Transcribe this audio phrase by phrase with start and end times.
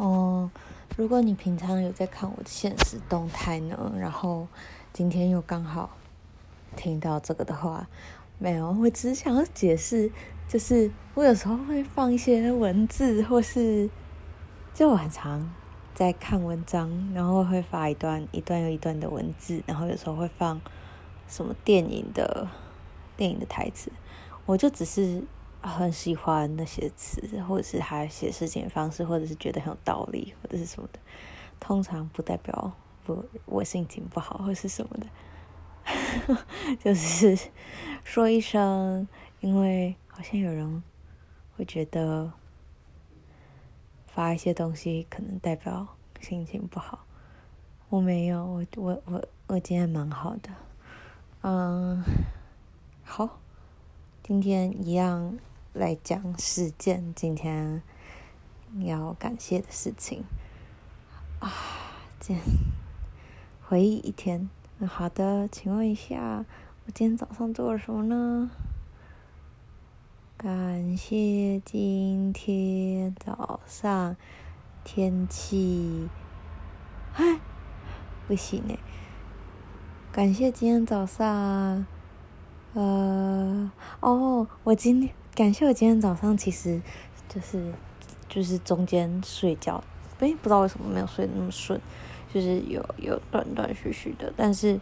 [0.00, 0.50] 哦，
[0.96, 4.48] 如果你平常有在看我的现实动态呢，然后
[4.94, 5.90] 今天又刚好
[6.74, 7.86] 听到这个的话，
[8.38, 10.10] 没有，我只是想要解释，
[10.48, 13.90] 就是我有时候会放一些文字，或是
[14.72, 15.52] 就我很常
[15.94, 20.58] 在看文章，然后会发一段一段又一段的文字，然后有时候会放
[21.28, 22.48] 什么电影的
[23.18, 23.92] 电影的台词，
[24.46, 25.22] 我就只是。
[25.62, 30.98] 很喜欢那些词，或者是他写事情的方式，或者是觉得很有道理，或者是什么的。
[31.58, 32.72] 通常不代表
[33.06, 36.36] 我我心情不好，或是什么的，
[36.82, 37.38] 就是
[38.02, 39.06] 说一声，
[39.40, 40.82] 因为好像有人
[41.56, 42.32] 会觉得
[44.06, 45.86] 发一些东西可能代表
[46.20, 47.04] 心情不好。
[47.90, 50.48] 我没有，我我我我今天蛮好的。
[51.42, 52.02] 嗯，
[53.02, 53.40] 好，
[54.22, 55.38] 今天一样。
[55.72, 57.80] 来讲十件今天
[58.80, 60.24] 要感谢的事情
[61.38, 61.48] 啊！
[62.18, 62.44] 今天
[63.62, 64.50] 回忆一天，
[64.88, 66.44] 好的，请问一下，
[66.86, 68.50] 我今天早上做了什么呢？
[70.36, 74.16] 感谢今天早上
[74.82, 76.08] 天气，
[77.14, 77.38] 哎，
[78.26, 78.76] 不行哎！
[80.10, 81.86] 感谢今天早上，
[82.74, 85.19] 呃，哦，我今天。
[85.32, 86.82] 感谢我今天早上，其实
[87.28, 87.72] 就是
[88.28, 89.82] 就是中间睡觉，
[90.18, 91.80] 哎，不知道为什么没有睡那么顺，
[92.34, 94.78] 就是有有断断续续的，但是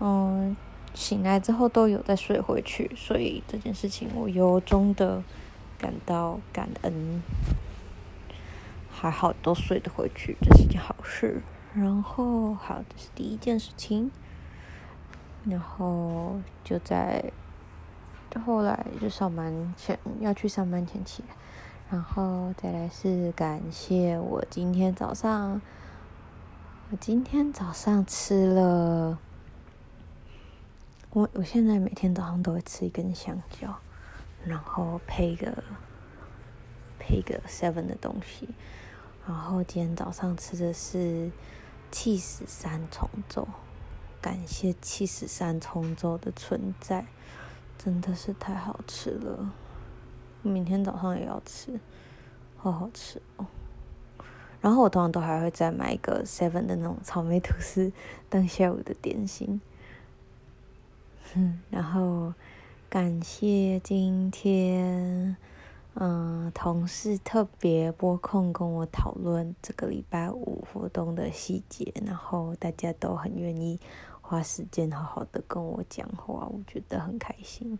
[0.00, 0.56] 嗯，
[0.94, 5.22] 醒来之后都有再睡回去，所以这件事情我由衷的
[5.78, 7.22] 感到感恩，
[8.90, 11.42] 还好都睡得回去，这是件好事。
[11.74, 14.10] 然后好，这是第一件事情，
[15.44, 17.30] 然后就在。
[18.30, 21.34] 就后来就上班前要去上班前起来，
[21.90, 25.60] 然后再来是感谢我今天早上，
[26.90, 29.18] 我今天早上吃了，
[31.10, 33.74] 我我现在每天早上都会吃一根香蕉，
[34.44, 35.64] 然后配一个
[36.98, 38.48] 配一个 seven 的东西，
[39.26, 41.30] 然后今天早上吃的是
[41.90, 43.48] 起司三重奏，
[44.20, 47.06] 感谢起司三重奏的存在。
[47.78, 49.52] 真的是太好吃了，
[50.42, 51.78] 明天早上也要吃，
[52.56, 53.46] 好好吃哦。
[54.60, 57.92] 然后我通常都还会再买一个 seven 的那种草莓吐司
[58.28, 59.60] 当下午的点心。
[61.34, 62.34] 嗯， 然后
[62.90, 65.36] 感谢今天，
[65.94, 73.78] 嗯，同事特别拨空跟我讨论这个礼拜五活动的细节，然后大家都很愿意。
[74.28, 77.78] 花时间好好的跟我讲话，我觉得很开心。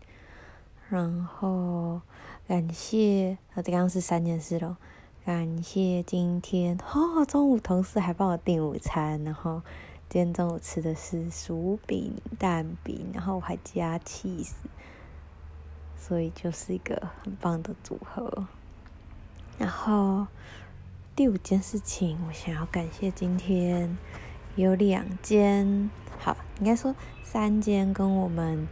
[0.89, 2.01] 然后
[2.47, 4.75] 感谢，啊，这刚是三件事咯。
[5.23, 9.61] 感谢今天，哦，中午同事还帮我订午餐，然后
[10.09, 14.55] 今天中午吃的是薯饼、蛋饼，然后我还加起司，
[15.95, 18.47] 所以就是一个很棒的组合。
[19.59, 20.25] 然后
[21.15, 23.95] 第五件事情，我想要感谢今天
[24.55, 25.91] 有两间。
[26.21, 26.93] 好，应该说
[27.23, 28.67] 三间跟我们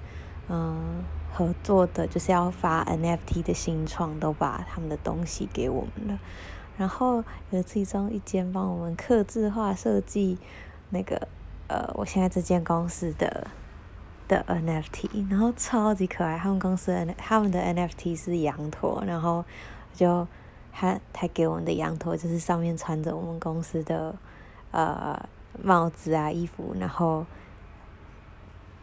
[0.49, 1.01] 嗯
[1.33, 6.19] 合作的，就是要发 NFT 的新创，都把他们的东西给我们了。
[6.77, 10.37] 然后有其中一间帮我们刻字化设计
[10.89, 11.27] 那个
[11.69, 13.47] 呃，我现在这间公司的
[14.27, 16.37] 的 NFT，然后超级可爱。
[16.37, 19.45] 他们公司的他们的 NFT 是羊驼，然后
[19.93, 20.27] 就
[20.73, 24.13] 他他给我们的羊驼就是上面穿着我们公司的
[24.71, 25.17] 呃。
[25.61, 27.25] 帽子啊，衣服，然后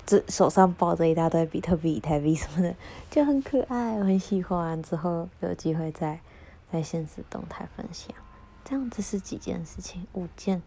[0.06, 2.74] 这手上抱着一大堆比特币、以太币什么的，
[3.10, 4.82] 就很可爱，我很喜欢。
[4.82, 6.20] 之后有机会再
[6.70, 8.14] 在现实动态分享。
[8.64, 10.06] 这样子是几件事情？
[10.14, 10.62] 五件。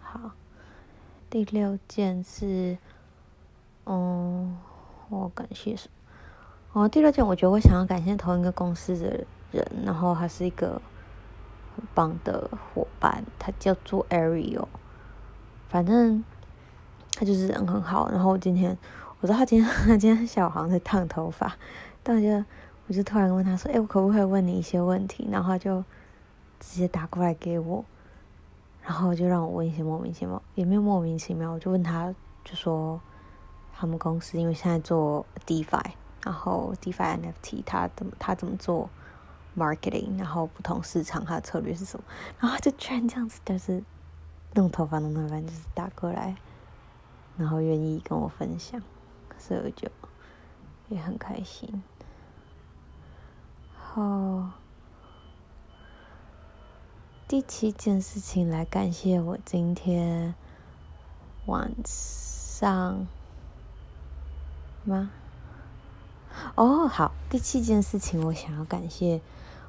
[0.00, 0.32] 好，
[1.28, 2.78] 第六件是，
[3.84, 4.56] 嗯，
[5.08, 5.88] 我感谢什
[6.72, 6.82] 么？
[6.82, 10.80] 哦，第六件，我觉得我想要感谢同一个公司的人，然后还是一个
[11.74, 14.66] 很棒的伙伴，他叫做 Ariel。
[15.68, 16.22] 反正
[17.14, 18.76] 他就是人很好，然后我今天
[19.20, 21.56] 我知道他今天他今天下午好像在烫头发，
[22.02, 22.44] 但我就
[22.86, 25.82] 我就突然问他说：“哎，我可不可以问你一些问题？”然后他就
[26.60, 27.84] 直接打过来给我，
[28.82, 32.14] 然后就让我问一些莫名其妙，也没有莫名其妙，我就问他
[32.44, 33.00] 就说
[33.74, 35.84] 他们公司因为现在做 DeFi，
[36.24, 38.88] 然后 DeFi NFT 他怎么他怎么做
[39.56, 42.04] marketing，然后不同市场他的策略是什么，
[42.38, 43.82] 然后就居然这样子就是。
[44.54, 46.36] 弄头发弄头发就是打过来，
[47.36, 48.80] 然后愿意跟我分享，
[49.38, 49.90] 所以我就
[50.88, 51.82] 也很开心。
[53.74, 54.50] 好，
[57.28, 60.34] 第七件事情来感谢我今天
[61.46, 63.06] 晚上
[64.84, 65.10] 吗？
[66.54, 69.20] 哦，好，第七件事情我想要感谢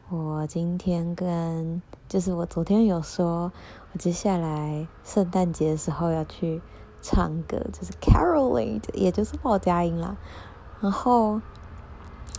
[0.10, 3.52] 我今天跟，就是我昨天有说，
[3.92, 6.62] 我接下来圣诞节的时候要去
[7.02, 10.16] 唱歌，就是 caroling，也就是报佳音啦。
[10.80, 11.42] 然后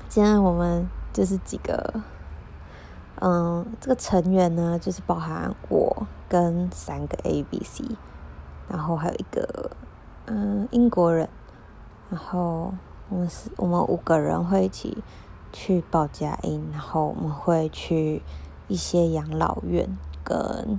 [0.08, 2.00] 今天我们就是几个。
[3.20, 7.84] 嗯，这个成员呢，就是包含我跟三个 A、B、C，
[8.68, 9.72] 然后还有一个
[10.26, 11.28] 嗯英国人，
[12.10, 12.72] 然后
[13.08, 15.02] 我们是我们五个人会一起
[15.52, 18.22] 去报佳音，然后我们会去
[18.68, 20.78] 一些养老院，跟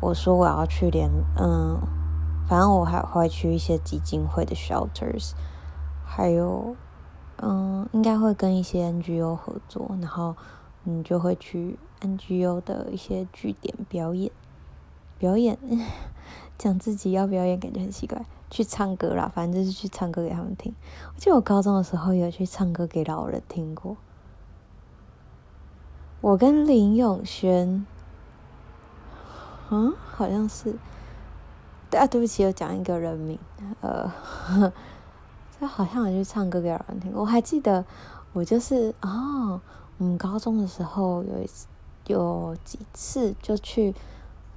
[0.00, 1.78] 我说我要去连嗯，
[2.48, 5.32] 反正我还会去一些基金会的 shelters，
[6.04, 6.74] 还有
[7.42, 10.34] 嗯，应该会跟一些 NGO 合作，然后。
[10.88, 14.30] 你就会去 NGO 的一些据点表演，
[15.18, 15.58] 表演
[16.56, 18.24] 讲自己要表演，感觉很奇怪。
[18.48, 20.72] 去唱歌啦，反正就是去唱歌给他们听。
[21.12, 23.96] 我记得我高中的时候有去唱歌给老人听过。
[26.26, 27.86] 我跟林永轩，
[29.70, 30.74] 嗯，好像是。
[31.88, 33.38] 对啊，对不起，我讲一个人名。
[33.80, 34.10] 呃，
[35.60, 37.12] 这好像有去唱歌给老人听。
[37.14, 37.84] 我还记得，
[38.32, 39.60] 我就是哦。
[39.98, 41.68] 我们高中的时候有一次，
[42.08, 43.94] 有几次就去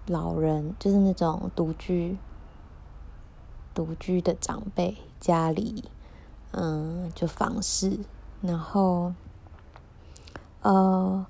[0.08, 2.18] 老人，就是那种独居、
[3.76, 5.84] 独居的长辈家里，
[6.50, 8.00] 嗯，就访视。
[8.42, 9.14] 然后，
[10.64, 11.26] 呃，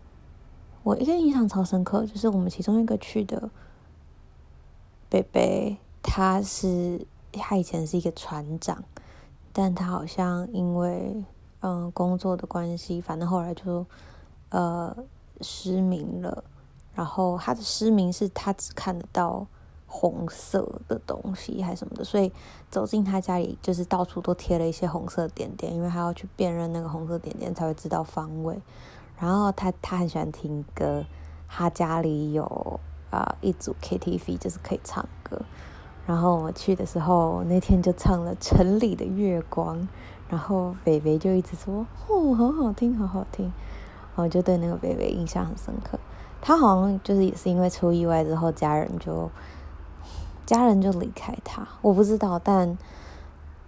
[0.90, 3.50] 我一个印象超深刻，就是我们其中一个去的
[5.10, 8.84] 伯伯，他是他以前是一个船长，
[9.54, 11.24] 但他好像因为。
[11.62, 13.86] 嗯，工作的关系，反正后来就
[14.48, 14.96] 呃
[15.42, 16.42] 失明了。
[16.96, 19.46] 然后他的失明是他只看得到
[19.86, 22.32] 红色的东西还是什么的，所以
[22.72, 28.58] 走进他家里就是到处都贴了一些红色点点，因为他要去辨认那个红色点点才会知道方位。
[29.20, 31.06] 然后他他很喜欢听歌，
[31.48, 32.80] 他家里有
[33.12, 35.42] 啊、一组 KTV，就是可以唱歌。
[36.06, 39.78] 然后我去的时候，那天就唱了《城里的月光》。
[40.30, 43.52] 然后北北就一直说：“哦，好好听，好好听。”
[44.16, 46.00] 我就对那个北北印象很深刻。
[46.40, 49.30] 他好像就是也是因为出意外之后，家人就
[50.46, 51.68] 家人就离开他。
[51.82, 52.78] 我不知道，但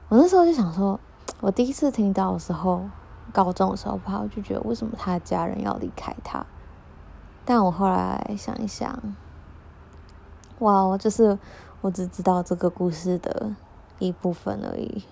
[0.09, 0.99] 我那时候就想说，
[1.39, 2.83] 我第一次听到的时候，
[3.31, 6.45] 高中的时候吧，我就觉得为什么他的家人要离开他？
[7.43, 9.15] 但我后来想一想，
[10.59, 11.39] 哇，我就是
[11.81, 13.55] 我只知道这个故事的
[13.99, 15.03] 一部分而已。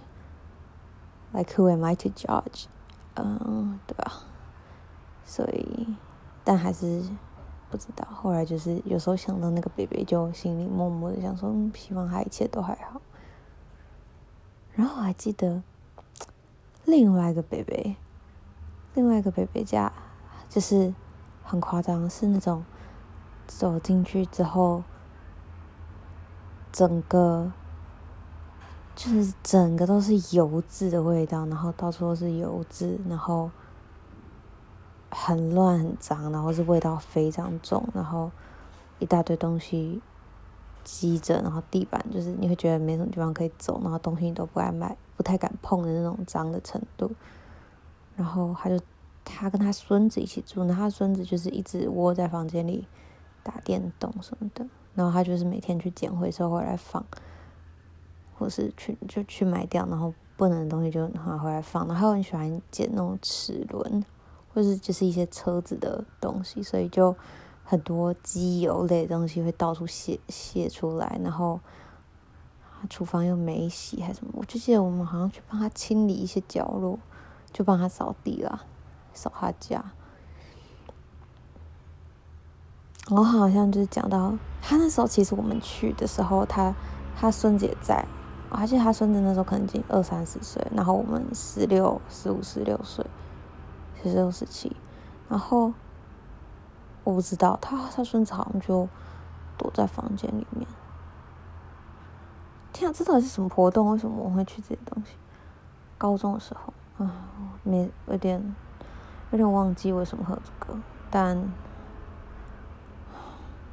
[1.32, 2.66] Like who am I to judge？
[3.16, 4.12] 嗯，对吧？
[5.26, 5.96] 所以，
[6.44, 7.04] 但还是
[7.70, 8.08] 不知道。
[8.12, 13.02] 后来就是有时候想到那个 baby，就心里默默的想说，希望他一切都还好。
[14.74, 15.62] 然后我还记得
[16.86, 17.98] 另外一个 baby，
[18.94, 19.92] 另外一个 baby 家
[20.50, 20.94] 就是
[21.44, 22.64] 很夸张，是那种
[23.48, 24.84] 走进去之后，
[26.72, 27.52] 整个。
[28.96, 33.50] 就是整个都是油渍的味道，然后到处都是油渍，然后
[35.10, 38.30] 很乱很脏，然后是味道非常重，然后
[38.98, 40.02] 一大堆东西
[40.84, 47.10] 积着，然后地板就是你会觉得没什么地方可以走，然后东西你都不爱买，不太敢碰的那种脏的程度。
[48.20, 48.80] 然后他就
[49.24, 52.88] 他跟他孙子一起住，然后他孙子就是一直窝在房间里
[53.42, 57.04] 打电动什么的，然后他就是每天去捡回收回来放。
[58.38, 61.86] 或是去就去买掉，然后不能的东西就拿回来放。
[61.90, 64.02] 然后他很喜欢捡那种齿轮，
[64.54, 67.14] 或是就是一些车子的东西，所以就
[67.66, 71.20] 很多机油类的东西会到处泄泄出来。
[71.22, 71.60] 然后
[72.90, 76.98] 厨房又没洗还是什么，我就记得我们好像去帮他清理一些角落，
[77.52, 78.62] 就帮他扫地啦，
[79.14, 79.84] 扫他家。
[83.10, 86.74] 我好像就是讲到他那时候，其实我们去的时候，他
[87.16, 88.06] 他孙子也在。
[88.52, 93.06] 而且他孙子那时候可能已经二三十岁，然后我们十六、十五、十六岁，
[94.02, 94.76] 十六、十七，
[95.28, 95.72] 然后
[97.04, 98.90] 我不知道他他孙子好像就
[99.56, 100.68] 躲在房间里面。
[102.74, 103.92] 天啊，这到底是什么活动？
[103.92, 105.12] 为什么我会去这些东西？
[106.00, 107.10] 高中的时候啊，
[107.64, 108.56] 没有点
[109.32, 110.78] 有点忘记为什么喝这个，
[111.10, 111.50] 但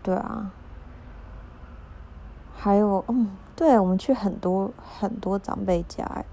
[0.01, 0.53] 对啊，
[2.57, 6.25] 还有嗯，对我们去很多很多长辈家，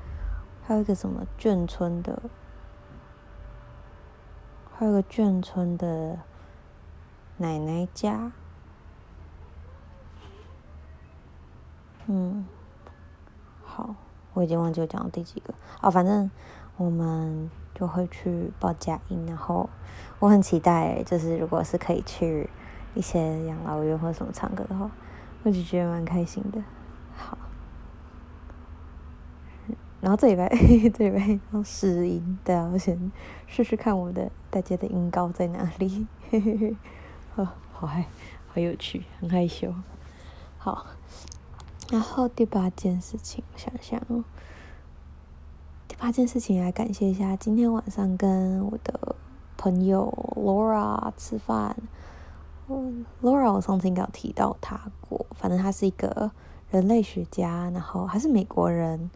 [0.68, 2.22] 还有一个什么眷村的，
[4.78, 6.20] 还有个眷村的
[7.38, 8.32] 奶奶家，
[12.06, 12.46] 嗯，
[13.66, 13.96] 好，
[14.36, 16.30] 我已经忘记我讲到第几个啊，反正。
[16.78, 19.70] 我们就会去报佳音，然后
[20.20, 22.50] 我很期待，就是如果是可以去
[22.96, 24.90] 一些养老院或什么唱歌的话，
[25.44, 26.64] 我就觉得蛮开心的。
[27.16, 27.38] 好，
[30.02, 30.50] 然后这礼拜
[30.94, 33.12] 这礼拜要试音，对啊，我先
[33.48, 36.76] 试试看我的大家的音高在哪里，嘿嘿嘿，
[37.36, 38.06] 好好嗨，
[38.48, 39.74] 好有趣，很害羞，
[40.58, 40.88] 好。
[41.92, 44.24] 然后第八件事情，我想想哦，
[45.94, 49.16] 第八件事情来感谢一下，今天晚上跟我的
[49.56, 51.78] 朋友 Laura 吃饭。
[52.68, 56.32] 嗯，Laura 我上次应该有提到她过，反正她是一个
[56.72, 59.12] 人类学家，然后还是美国人，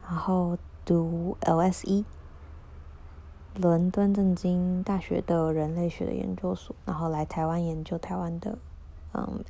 [0.00, 2.04] 然后读 LSE
[3.56, 8.56] 伦敦政经大学的人类学的研究所，然后来台湾研究台湾的
[9.12, 9.44] 嗯。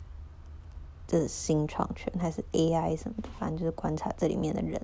[1.11, 4.81] 是新创权还是 AI 什么的，反正就是观察这里面的人。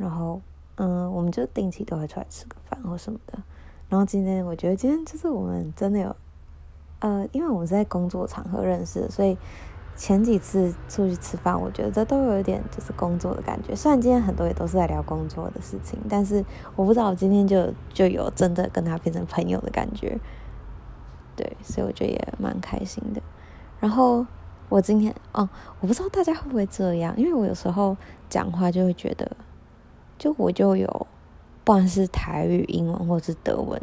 [0.00, 0.40] 然后，
[0.76, 3.38] 嗯，我们就定期都会出来吃个饭或什么的。
[3.90, 6.16] 然后今天，我觉得今天就是我们真的有，
[7.00, 9.36] 呃，因为我们是在工作场合认识，所以
[9.94, 13.76] 前几次出去吃饭，我觉得这都有一点就是工作的感觉。
[13.76, 16.42] 虽然今天很多也都是在聊工作的事情，但是
[16.76, 20.18] 我不知道我今天就就有真的跟他变成朋友的感觉。
[21.36, 23.20] 对，所以我觉得也蛮开心的。
[23.78, 24.26] 然后。
[24.70, 25.48] 我今天哦，
[25.80, 27.96] 我不知道大家会不会这样，因为我有时候
[28.28, 29.28] 讲话就会觉得，
[30.20, 30.86] 就我就有，
[31.64, 33.80] 不管是台语、英文或是德文，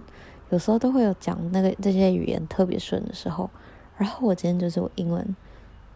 [0.51, 3.49] 有时候都会有讲那个这些语言特别顺的时候。
[3.97, 5.35] 然后我今天就是我英文，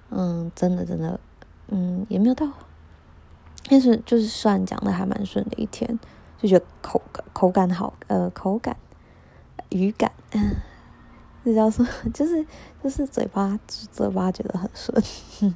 [0.10, 1.20] 嗯，真的真的，
[1.68, 2.50] 嗯，也没有到，
[3.70, 6.00] 但是就是算讲的还蛮顺的一天，
[6.40, 7.00] 就觉得口
[7.32, 8.76] 口感好，呃，口感
[9.70, 10.12] 语感。
[10.32, 10.56] 嗯
[11.44, 11.90] 这叫什么？
[12.14, 12.46] 就是
[12.84, 15.04] 就是嘴巴嘴巴觉得很顺，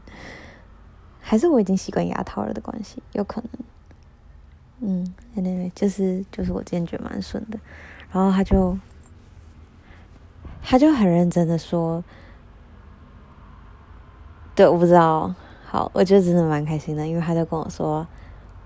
[1.21, 3.49] 还是我已经习惯牙套了的关系，有可能。
[4.79, 7.59] 嗯，anyway，就是就是我今天觉得蛮顺的，
[8.11, 8.77] 然后他就
[10.61, 12.03] 他就很认真的说，
[14.55, 15.33] 对，我不知道，
[15.65, 18.05] 好，我觉得真的蛮开心的，因为他就跟我说，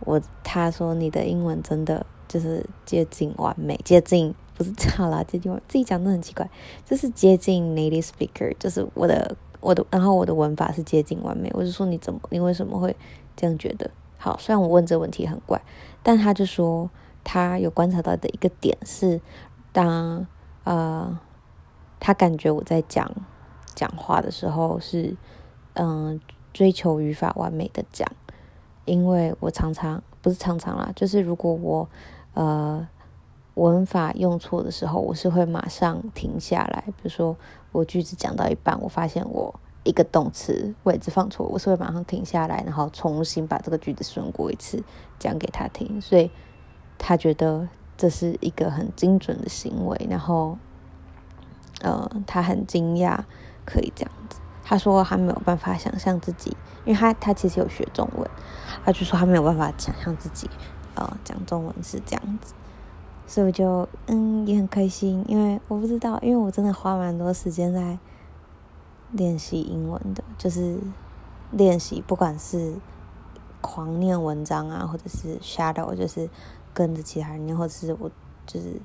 [0.02, 4.34] 我他说你的英文真的就是接近完美，接近。
[4.56, 6.50] 不是 差啦，接近我自己讲的很奇怪，
[6.84, 11.50] 就是接近 native speaker，就是我的我的，然后我的文法是接近完美。
[11.54, 12.94] 我就说你怎么，你为什么会
[13.38, 13.90] 这样觉得？
[14.18, 15.62] 好，虽然我问这问题很怪，
[16.04, 16.90] 但他就说
[17.24, 19.22] 他有观察到的一个点是，
[19.72, 20.26] 当
[20.64, 21.20] 呃
[22.00, 23.12] 他感觉我在讲
[23.76, 25.16] 讲话的时候是
[25.74, 26.20] 嗯、
[26.54, 28.08] 追求语法完美的讲，
[28.86, 31.90] 因为我常常不是常常啦，就是如果我
[32.34, 32.88] 呃。
[33.56, 36.82] 文法用错的时候，我是会马上停下来。
[36.88, 37.36] 比如说，
[37.74, 39.54] 我句子讲到一半，我发现我
[39.90, 44.84] 一个动词位置放错，我是会马上停下来，然后重新把这个句子顺过一次，
[45.18, 46.00] 讲给他听。
[46.00, 46.30] 所以
[46.98, 47.68] 他觉得
[47.98, 50.58] 这是一个很精准的行为，然后，
[51.82, 53.18] 呃，他很惊讶
[53.66, 54.40] 可以这样子。
[54.64, 56.56] 他说他没有办法想象自己，
[56.86, 58.30] 因为他他其实有学中文，
[58.86, 60.48] 他就说他没有办法想象自己，
[60.94, 62.54] 呃，讲中文是这样子。
[63.26, 67.98] 所以我就嗯也很开心，因为我不知道，因为我真的花蛮多时间在
[69.12, 70.80] 练习英文的，就是
[71.52, 72.76] 练习，不管是
[73.62, 76.30] 狂念文章啊，或者是 shadow，就是
[76.74, 78.10] 跟着其他人念，或者是我
[78.46, 78.80] 就是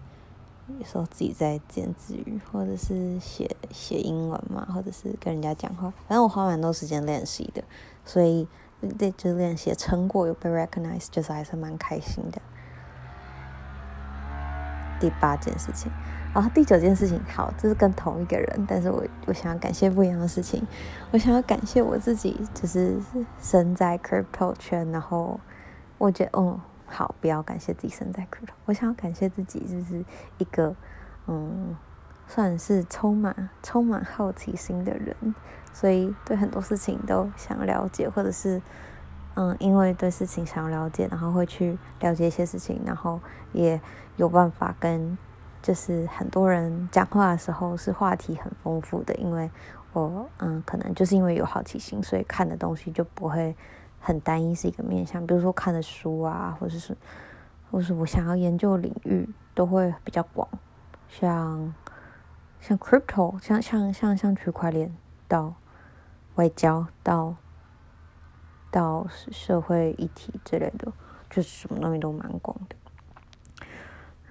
[0.78, 7.62] 有时候自己在自言自语，或者是写写英文嘛，或者是跟人家讲话，反正我花蛮多时间练习的，
[8.04, 8.48] 所以
[8.98, 12.40] 这就练习成果有被 recognize，就是还是蛮开心的。
[15.00, 15.92] 第八件事情，
[16.34, 20.66] 然后第九件事情，好，这是跟同一个人，但是我我想要感谢不一样的事情。
[21.12, 22.98] 我想要感谢我自己，就是
[23.40, 25.38] 身在 crypto 圈，然后
[25.96, 30.04] 我觉得，嗯，好，不要感谢自己身在 crypto，我想要感谢自己，就是
[30.38, 30.74] 一个，
[31.28, 31.76] 嗯，
[32.26, 35.34] 算是充满充满好奇心的人，
[35.72, 38.60] 所以对很多事情都想了解，或者是。
[39.36, 43.18] 嗯，因为对事情想要了解，然后会去了解一些事情，然后
[43.52, 43.80] 也
[44.14, 45.18] 有办法跟
[45.64, 49.14] 就是很多人讲话的时候是话题很丰富的。
[49.14, 49.50] 因为
[49.94, 53.56] 我嗯，可能就是因为有好奇心，所以看的东西就不会
[53.98, 55.26] 很单一是一个面向。
[55.26, 56.94] 比如说看的书啊，或者是
[57.70, 60.46] 或是我想要研究领域都会比较广，
[61.08, 61.74] 像
[62.60, 64.94] 像 crypto，像像像像区块链
[65.26, 65.54] 到
[66.34, 67.36] 外交到。
[68.70, 70.92] 到社会议题之类的，
[71.30, 72.74] 就是什么东西都蛮广的。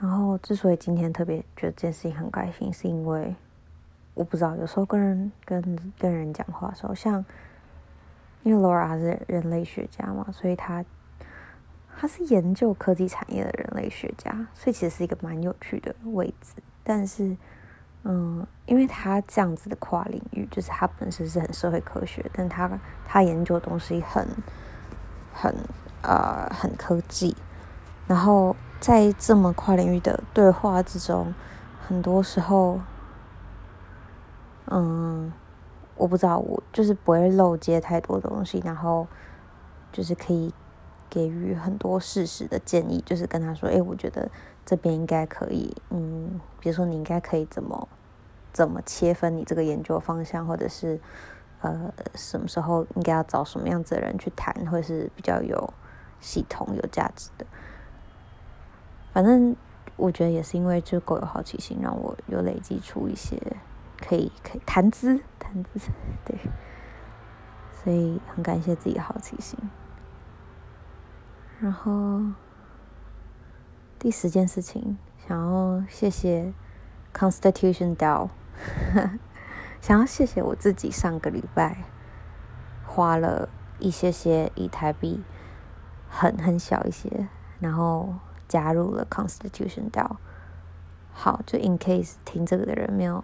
[0.04, 3.34] 然后，之所以今天特别觉得这件事情很开心，是因为
[4.14, 7.24] 我不知道，有时候跟人跟跟人讲话的时候，像
[8.44, 10.84] 因为 Laura 是人类学家嘛，所以他
[11.98, 16.56] 他是研究科技产业的人类学家，所以其实是一个蛮有趣的位置。
[16.84, 17.38] 但是，
[18.04, 22.70] 嗯，因为他这样子的跨领域，就是他本身是很社会科学，但他
[23.06, 24.28] 他研究的东西很
[25.32, 25.56] 很
[26.02, 27.34] 呃很科技，
[28.06, 31.34] 然后在这么跨领域的对话之中，
[31.88, 32.82] 很多时候，
[34.66, 35.32] 嗯。
[35.96, 39.08] 我不知道，我就是不会漏接太多东西，然后
[39.92, 40.52] 就是可以
[41.08, 44.30] 给予很多事实的建议，就是跟他说：“哎，我觉得
[44.66, 47.88] 这边应该可以，嗯，比如说你应该可以怎么
[48.52, 51.00] 怎么切分你这个研究方向，或者是
[51.62, 55.72] 呃什么时候应该要找什么样子的人去谈，会是比较有
[56.20, 57.46] 系统、有价值的。
[59.14, 59.56] 反正
[59.96, 63.40] 我觉得也是因为就够有好奇心，让我有累积出一些。”
[64.06, 65.80] 可以可以谈资谈资，
[66.26, 66.38] 对，
[67.72, 69.58] 所以很感谢自己的好奇心。
[71.62, 72.22] 然后
[73.98, 76.52] 第十件事情，想要谢谢
[77.14, 78.28] Constitution DAO，
[79.80, 81.86] 想要谢谢我自己上个礼拜
[82.86, 83.48] 花了
[83.80, 85.24] 一些些以太币，
[86.10, 87.30] 很很小一些，
[87.62, 88.16] 然后
[88.54, 90.18] 加入了 Constitution DAO。
[91.12, 93.24] 好，就 in case 听这个的人没有。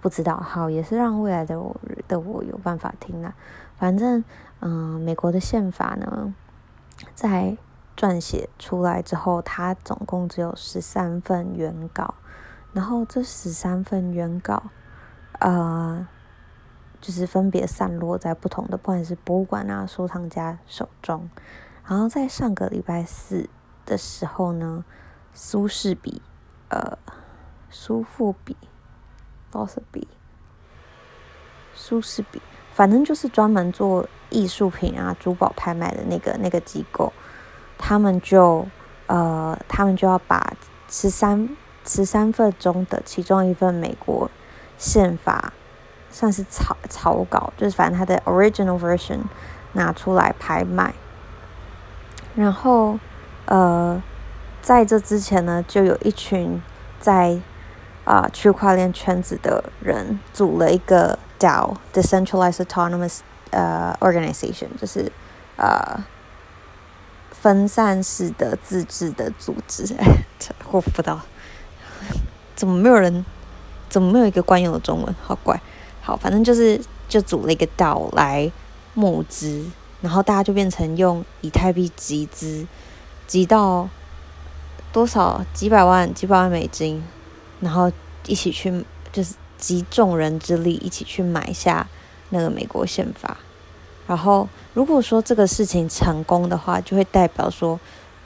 [0.00, 3.34] 不知道，好，也是让未来的我的我有办法听啦。
[3.76, 4.22] 反正，
[4.60, 6.32] 嗯、美国的宪法呢，
[7.14, 7.56] 在
[7.96, 12.14] 撰写出来之后，它总共只有十三份原稿。
[12.72, 14.62] 然后这十三份原稿，
[15.40, 16.06] 呃，
[17.00, 21.28] 就是分别散落在不同的，不管是博物馆啊、收藏家手中。
[21.84, 23.50] 然后在上个礼拜四
[23.90, 24.84] 的时候呢，
[25.34, 26.22] 苏士比，
[26.68, 26.96] 呃，
[27.68, 28.56] 苏富比。
[29.52, 30.08] 苏士比，
[31.74, 32.40] 苏士比，
[32.72, 37.12] 反正就是专门做艺术品啊、珠宝拍卖的那个那个机构，
[37.76, 38.64] 他们就
[39.08, 40.54] 呃，他们就要把
[40.88, 41.48] 十三
[41.84, 44.30] 十三份中的其中一份美国
[44.78, 45.52] 宪法，
[46.12, 49.18] 算是草草稿，就是反正它的 original version
[49.72, 50.94] 拿出来拍卖，
[52.36, 53.00] 然后
[53.50, 54.02] 呃，
[54.62, 56.62] 在这之前呢，就有一群
[56.98, 57.38] 在。
[58.02, 63.18] 啊，区块链圈子的人组了一个 DAO，Decentralized Autonomous
[63.50, 65.12] 呃 Organization，就是
[65.56, 66.02] 呃
[67.30, 69.94] 分散式的自治的组织。
[70.72, 71.20] 我不知道，
[72.56, 73.24] 怎么没有人，
[73.88, 75.14] 怎么没有一个惯用的中文？
[75.22, 75.60] 好怪。
[76.00, 78.50] 好，反正就是就组了一个 DAO 来
[78.94, 79.64] 募资，
[80.00, 82.66] 然后大家就变成用以太币集资，
[83.30, 83.88] 集到
[84.92, 87.00] 多少几百万、几百万美金。
[87.60, 87.92] 然后
[88.26, 91.86] 一起去，就是集众人之力一起去买下
[92.30, 93.36] 那个美国宪法。
[94.08, 97.78] 然后，如果说这个事情成功的话，就会代表说，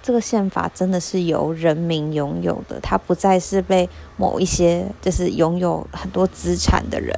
[0.03, 3.87] 这个宪法真的是由人民拥有的，它不再是被
[4.17, 7.15] 某一些就是拥有很多资产的人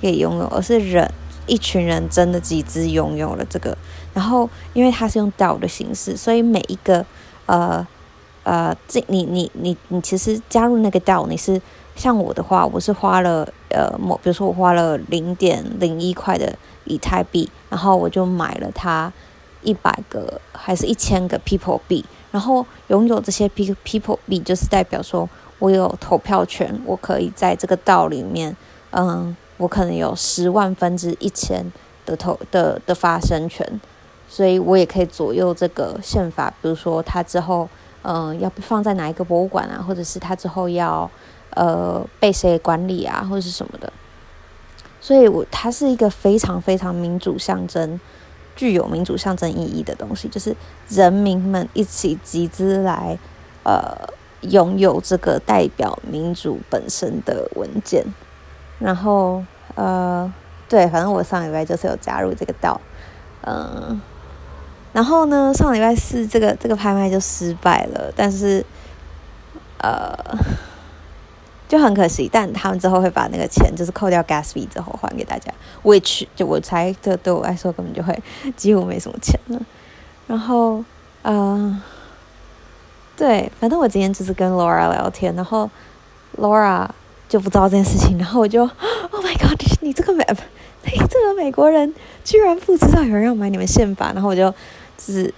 [0.00, 1.10] 给拥有，而是人
[1.48, 3.76] 一群人真的集资拥有了这个。
[4.14, 7.04] 然后，因为它是用 DAO 的形式，所以每一个
[7.46, 7.86] 呃。
[8.44, 11.60] 呃，这你你你你其实加入那个 DAO，你是
[11.94, 19.12] 像我的话，我是花了呃某，比如说我花了零点零一块的以太币，然后我就买了它
[19.60, 28.56] 一百个还是一千个 People 币，然后拥有这些 People 币，就是代表说我有投票权，我可以在这个 DAO 里面，
[28.92, 31.70] 嗯，我可能有十万分之一千
[32.06, 33.80] 的投的的发声权，
[34.26, 37.68] 所以我也可以左右这个宪法，比如说它之后。
[38.02, 39.82] 嗯、呃，要放在哪一个博物馆啊？
[39.82, 41.10] 或者是他之后要
[41.50, 43.92] 呃被谁管理啊，或者是什么的？
[45.00, 48.00] 所以，我它是一个非常非常民主象征、
[48.54, 50.54] 具有民主象征意义的东西，就是
[50.88, 53.18] 人民们一起集资来
[53.64, 54.08] 呃
[54.42, 58.04] 拥有这个代表民主本身的文件。
[58.78, 59.42] 然后
[59.74, 60.32] 呃，
[60.68, 62.80] 对，反正我上礼拜就是有加入这个道
[63.42, 64.00] 嗯、
[64.92, 68.64] 然后呢，上礼拜四这个这个拍卖就失败了，但是，
[69.78, 70.12] 呃，
[71.68, 72.28] 就很可惜。
[72.30, 75.52] 但他们之后会把那个钱，就是扣掉 gas fee 之后还给大家。
[75.82, 78.22] which 就我猜，这对我来说根本就会
[78.56, 79.60] 几乎没什么钱了。
[80.26, 80.84] 然后，
[81.22, 81.80] 呃，
[83.16, 85.70] 对，反正我今天就是跟 Laura 聊天，然后
[86.36, 86.86] Laura
[87.28, 90.38] 就不知道这件事情，然后我就，Oh my God，你这个 map，
[90.82, 94.52] 嘿，这个美国人居然不知道有人要买你们宪法，然后我就。
[95.00, 95.32] 就是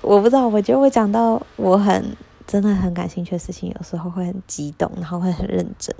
[0.00, 2.16] 我，不知道，我觉得我讲到我很
[2.48, 5.94] 真的很感兴趣的事情，有时候会很激动，然后会很认真。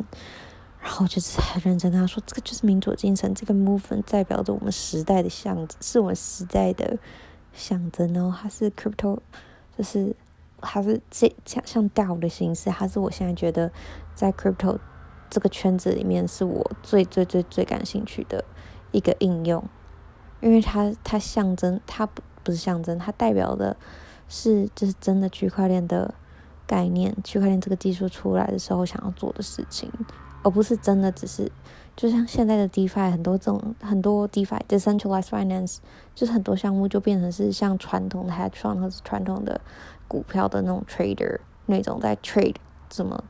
[0.82, 6.98] 然后就是很认真跟他说，这个就是民主精神，这个 movement 代表着我们时代的象征，是我们时代的
[7.54, 8.12] 象征。
[8.12, 9.16] 然后它是 crypto，
[9.78, 10.12] 就是
[10.60, 13.70] 它是这像像 DAO 的形式，它是我现在觉得
[14.12, 14.76] 在 crypto
[15.32, 18.44] 这个圈子里面是我最最最最感兴趣的
[18.90, 19.64] 一个应用，
[20.42, 23.74] 因为它它象征，它不不是象征，它代表的
[24.28, 26.14] 是就是真的区块链的
[26.66, 29.90] 概念，区块链这个技术出来的时候想要做的事情。
[30.44, 31.50] 而不是真的只是，
[31.94, 35.76] 就像现在的 DeFi 很多这种很多 DeFi Decentralized Finance，
[36.16, 39.60] 就是很多项目就变成是像传统的 Hedge Fund 或者传统的
[40.08, 42.56] 股票的那种 Trader 那种在 Trade
[42.88, 43.22] 怎么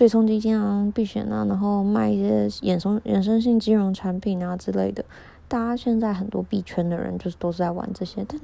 [0.00, 5.04] 对冲基金啊、币选啊，然后卖一些衍生衍生性金融产品啊之类的。
[5.46, 8.40] 大家现在很多币圈的人就是都是在玩这些，但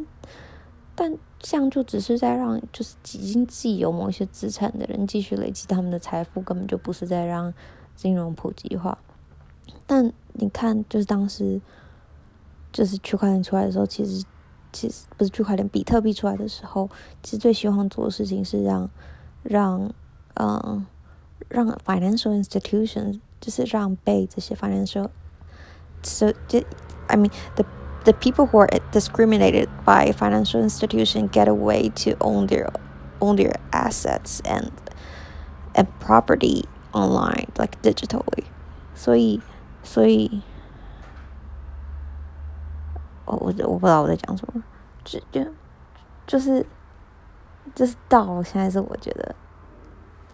[0.95, 7.55] 但这样就只是在让就是已经自己有某些资产的人继续累积他们的财富，根本就不是在让。
[7.95, 8.99] 金融普及化，
[9.87, 11.59] 但你看，就是当时，
[12.71, 14.23] 就是区块链出来的时候，其实
[14.71, 16.90] 其实不是区块链，比特币出来的时候，
[17.23, 18.90] 其实最希望做的事情是让
[19.42, 19.90] 让
[20.35, 20.85] 嗯
[21.49, 26.60] 让 financial institutions，就是让被这些 financial，so 就
[27.08, 27.65] I mean the
[28.04, 32.69] the people who are discriminated by financial institution get a way to own their
[33.19, 34.71] own their assets and
[35.73, 36.65] and property.
[36.93, 38.43] Online, like digitally，
[38.93, 39.41] 所以，
[39.82, 40.41] 所以，
[43.23, 44.62] 我我我不知道我在讲什么，
[45.06, 45.49] 就就
[46.27, 46.65] 就是
[47.73, 49.34] 就是到现在是我觉得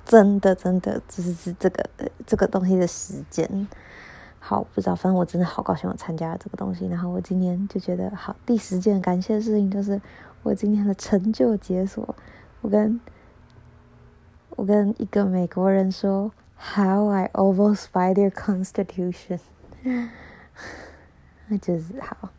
[0.04, 1.88] 真的真的就是是这个
[2.26, 3.68] 这个东西的时间，
[4.38, 10.00] 好不知道，反正我真的好高兴我参加了这个东西，然后我今天就觉得好，第十件感谢的事情就是
[10.42, 12.14] 我今天的成就解锁，
[12.60, 13.00] 我跟
[14.50, 16.32] 我跟一个美国人说。
[16.64, 19.40] How I almost buy their constitution，
[21.48, 22.30] 那 就是好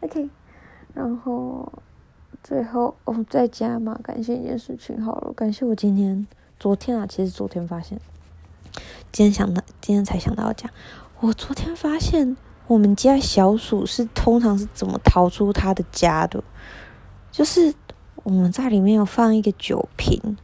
[0.00, 0.30] ，OK。
[0.94, 1.70] 然后
[2.42, 6.26] 最后哦，再加码，感谢一件事情好了，感谢我今天、
[6.58, 8.00] 昨天啊，其实昨天发现，
[9.12, 10.70] 今天想到，今天才想到讲，
[11.20, 16.42] 我昨天发现我们家小鼠是通常是怎么逃出它的家的，
[17.30, 17.74] 就是
[18.22, 20.36] 我们在里面有放一个酒瓶，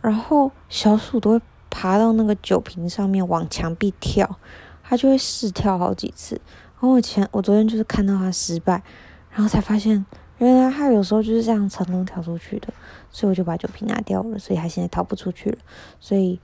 [0.00, 1.42] 然后小鼠都会。
[1.68, 4.38] 爬到那个酒瓶上面往墙壁跳，
[4.82, 6.40] 它就会试跳好几次。
[6.76, 8.82] 然后我前我昨天就是看到它失败，
[9.30, 10.06] 然后才发现
[10.38, 12.72] 原来他有时候就是这样成功逃出去的，
[13.10, 15.58] 所以我就把酒瓶拿掉了，所以他现在逃不出去了，
[15.98, 16.38] 所以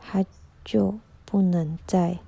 [0.00, 0.24] 他
[0.64, 2.18] 就不能再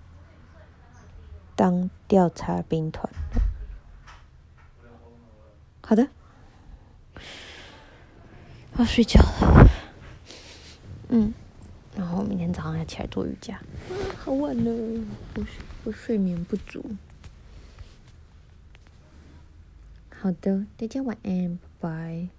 [1.57, 3.43] 当调查兵团了。
[5.85, 6.09] 好的，
[8.77, 9.69] 要睡觉了。
[11.09, 11.35] 嗯。
[11.95, 14.73] 然后明天早上要起来做瑜伽，啊，好晚了，
[15.35, 15.45] 我
[15.85, 16.83] 我睡眠不足。
[20.23, 22.33] 好的，大家晚安，拜拜。